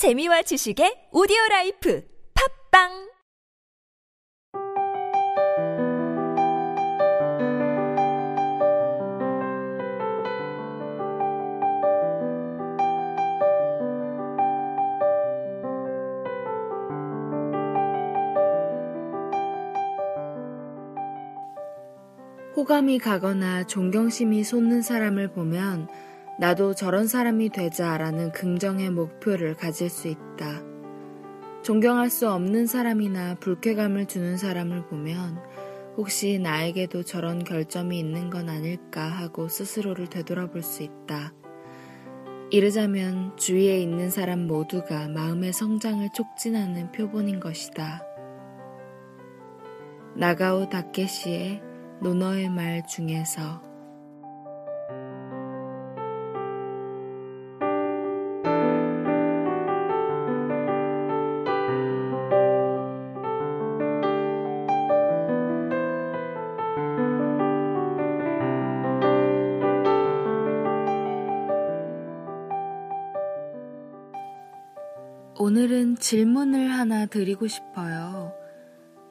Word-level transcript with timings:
재미와 0.00 0.40
지식의 0.40 1.12
오디오 1.12 1.36
라이프 1.50 2.02
팝빵! 2.72 3.10
호감이 22.56 22.98
가거나 23.00 23.64
존경심이 23.64 24.44
솟는 24.44 24.80
사람을 24.80 25.32
보면 25.32 25.88
나도 26.40 26.72
저런 26.72 27.06
사람이 27.06 27.50
되자라는 27.50 28.32
긍정의 28.32 28.88
목표를 28.88 29.54
가질 29.54 29.90
수 29.90 30.08
있다. 30.08 30.62
존경할 31.62 32.08
수 32.08 32.30
없는 32.30 32.66
사람이나 32.66 33.34
불쾌감을 33.34 34.06
주는 34.06 34.38
사람을 34.38 34.86
보면 34.86 35.38
혹시 35.98 36.38
나에게도 36.38 37.02
저런 37.02 37.44
결점이 37.44 37.98
있는 37.98 38.30
건 38.30 38.48
아닐까 38.48 39.02
하고 39.02 39.48
스스로를 39.48 40.06
되돌아볼 40.06 40.62
수 40.62 40.82
있다. 40.82 41.34
이르자면 42.50 43.36
주위에 43.36 43.78
있는 43.78 44.08
사람 44.08 44.46
모두가 44.46 45.08
마음의 45.08 45.52
성장을 45.52 46.08
촉진하는 46.14 46.90
표본인 46.90 47.38
것이다. 47.38 48.02
나가오 50.16 50.70
다케시의 50.70 51.60
노너의 52.00 52.48
말 52.48 52.86
중에서 52.86 53.69
오늘은 75.42 75.96
질문을 75.96 76.70
하나 76.70 77.06
드리고 77.06 77.48
싶어요. 77.48 78.34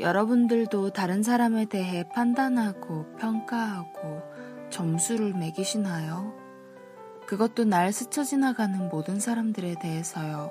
여러분들도 0.00 0.90
다른 0.90 1.22
사람에 1.22 1.66
대해 1.66 2.02
판단하고 2.08 3.06
평가하고 3.16 4.22
점수를 4.68 5.34
매기시나요? 5.34 6.34
그것도 7.28 7.62
날 7.66 7.92
스쳐 7.92 8.24
지나가는 8.24 8.88
모든 8.88 9.20
사람들에 9.20 9.76
대해서요. 9.80 10.50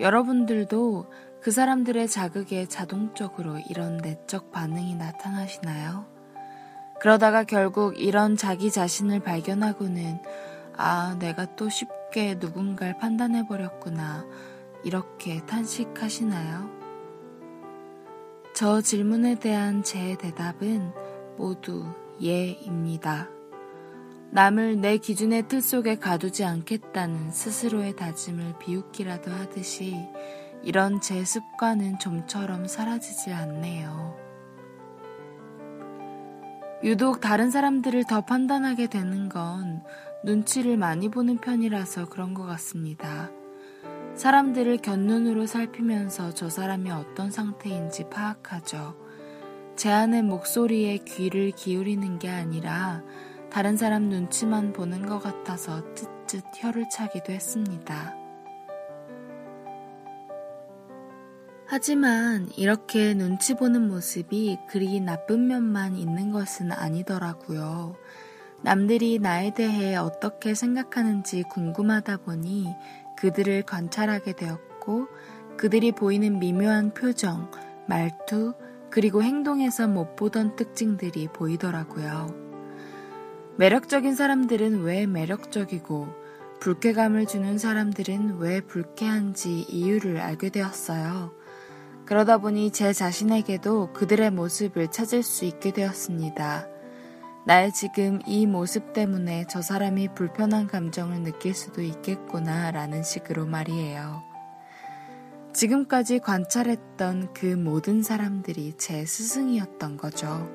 여러분들도 0.00 1.06
그 1.40 1.50
사람들의 1.50 2.06
자극에 2.06 2.66
자동적으로 2.66 3.58
이런 3.70 3.96
내적 3.96 4.52
반응이 4.52 4.96
나타나시나요? 4.96 6.04
그러다가 7.00 7.42
결국 7.44 7.98
이런 7.98 8.36
자기 8.36 8.70
자신을 8.70 9.20
발견하고는 9.20 10.20
아, 10.76 11.16
내가 11.18 11.56
또 11.56 11.70
쉽게 11.70 12.34
누군가를 12.34 12.98
판단해버렸구나. 12.98 14.26
이렇게 14.84 15.44
탄식하시나요? 15.46 16.70
저 18.54 18.80
질문에 18.80 19.38
대한 19.38 19.82
제 19.82 20.16
대답은 20.18 20.92
모두 21.36 21.84
예입니다. 22.20 23.28
남을 24.30 24.80
내 24.80 24.98
기준의 24.98 25.48
틀 25.48 25.62
속에 25.62 25.96
가두지 25.96 26.44
않겠다는 26.44 27.30
스스로의 27.30 27.96
다짐을 27.96 28.58
비웃기라도 28.58 29.30
하듯이 29.30 29.96
이런 30.62 31.00
제 31.00 31.24
습관은 31.24 31.98
좀처럼 31.98 32.66
사라지질 32.66 33.32
않네요. 33.32 34.16
유독 36.84 37.20
다른 37.20 37.50
사람들을 37.50 38.04
더 38.04 38.20
판단하게 38.20 38.88
되는 38.88 39.28
건 39.28 39.82
눈치를 40.24 40.76
많이 40.76 41.08
보는 41.08 41.38
편이라서 41.38 42.08
그런 42.08 42.34
것 42.34 42.44
같습니다. 42.44 43.30
사람들을 44.18 44.78
곁눈으로 44.78 45.46
살피면서 45.46 46.34
저 46.34 46.50
사람이 46.50 46.90
어떤 46.90 47.30
상태인지 47.30 48.10
파악하죠. 48.10 48.96
제 49.76 49.92
안의 49.92 50.24
목소리에 50.24 50.98
귀를 51.06 51.52
기울이는 51.52 52.18
게 52.18 52.28
아니라 52.28 53.04
다른 53.48 53.76
사람 53.76 54.08
눈치만 54.08 54.72
보는 54.72 55.06
것 55.06 55.20
같아서 55.20 55.84
쯧쯧 55.94 56.42
혀를 56.56 56.88
차기도 56.90 57.32
했습니다. 57.32 58.16
하지만 61.68 62.48
이렇게 62.56 63.14
눈치 63.14 63.54
보는 63.54 63.86
모습이 63.86 64.58
그리 64.68 64.98
나쁜 64.98 65.46
면만 65.46 65.94
있는 65.94 66.32
것은 66.32 66.72
아니더라고요. 66.72 67.94
남들이 68.62 69.20
나에 69.20 69.54
대해 69.54 69.94
어떻게 69.94 70.54
생각하는지 70.54 71.44
궁금하다 71.44 72.16
보니 72.16 72.74
그들을 73.18 73.62
관찰하게 73.62 74.32
되었고 74.32 75.08
그들이 75.56 75.92
보이는 75.92 76.38
미묘한 76.38 76.94
표정, 76.94 77.50
말투, 77.88 78.54
그리고 78.90 79.22
행동에서 79.22 79.88
못 79.88 80.16
보던 80.16 80.56
특징들이 80.56 81.28
보이더라고요. 81.28 82.34
매력적인 83.56 84.14
사람들은 84.14 84.82
왜 84.82 85.06
매력적이고 85.06 86.08
불쾌감을 86.60 87.26
주는 87.26 87.58
사람들은 87.58 88.38
왜 88.38 88.60
불쾌한지 88.60 89.66
이유를 89.68 90.18
알게 90.18 90.50
되었어요. 90.50 91.32
그러다 92.04 92.38
보니 92.38 92.70
제 92.70 92.92
자신에게도 92.92 93.92
그들의 93.92 94.30
모습을 94.30 94.90
찾을 94.90 95.22
수 95.22 95.44
있게 95.44 95.72
되었습니다. 95.72 96.77
나의 97.48 97.72
지금 97.72 98.20
이 98.26 98.44
모습 98.44 98.92
때문에 98.92 99.46
저 99.48 99.62
사람이 99.62 100.08
불편한 100.08 100.66
감정을 100.66 101.22
느낄 101.22 101.54
수도 101.54 101.80
있겠구나 101.80 102.70
라는 102.72 103.02
식으로 103.02 103.46
말이에요. 103.46 104.22
지금까지 105.54 106.18
관찰했던 106.18 107.32
그 107.32 107.46
모든 107.46 108.02
사람들이 108.02 108.74
제 108.76 109.06
스승이었던 109.06 109.96
거죠. 109.96 110.46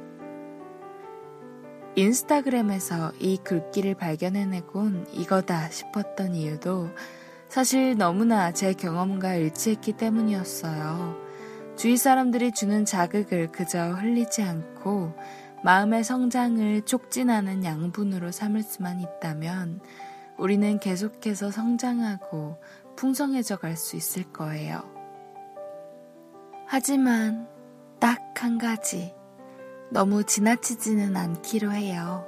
인스타그램에서 1.95 3.13
이 3.19 3.37
글귀를 3.37 3.95
발견해내곤 3.95 5.07
이거다 5.13 5.69
싶었던 5.69 6.35
이유도 6.35 6.89
사실 7.49 7.97
너무나 7.97 8.51
제 8.51 8.73
경험과 8.73 9.33
일치했기 9.33 9.93
때문이었어요. 9.93 11.15
주위 11.75 11.97
사람들이 11.97 12.51
주는 12.51 12.85
자극을 12.85 13.51
그저 13.51 13.93
흘리지 13.93 14.43
않고 14.43 15.15
마음의 15.63 16.03
성장을 16.03 16.81
촉진하는 16.83 17.63
양분으로 17.63 18.31
삼을 18.31 18.63
수만 18.63 18.99
있다면 18.99 19.79
우리는 20.37 20.79
계속해서 20.79 21.51
성장하고 21.51 22.61
풍성해져 22.95 23.57
갈 23.57 23.75
수 23.77 23.95
있을 23.95 24.23
거예요. 24.31 24.83
하지만 26.67 27.47
딱 27.99 28.23
한 28.43 28.57
가지. 28.57 29.15
너무 29.89 30.25
지나치지는 30.25 31.15
않기로 31.15 31.71
해요. 31.71 32.27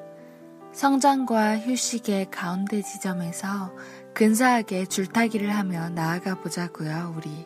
성장과 0.72 1.60
휴식의 1.60 2.32
가운데 2.32 2.82
지점에서 2.82 3.76
근사하게 4.14 4.86
줄타기를 4.86 5.54
하며 5.54 5.90
나아가 5.90 6.36
보자고요, 6.36 7.16
우리. 7.18 7.46